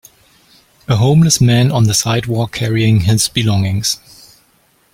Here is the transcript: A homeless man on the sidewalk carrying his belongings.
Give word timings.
A 0.87 0.95
homeless 0.95 1.39
man 1.39 1.71
on 1.71 1.83
the 1.83 1.93
sidewalk 1.93 2.53
carrying 2.53 3.01
his 3.01 3.29
belongings. 3.29 3.99